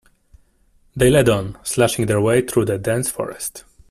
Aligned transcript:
They 0.95 1.11
led 1.11 1.29
on, 1.29 1.59
slashing 1.61 2.07
their 2.07 2.19
way 2.19 2.41
through 2.41 2.65
the 2.65 2.79
dense 2.79 3.11
forest. 3.11 3.65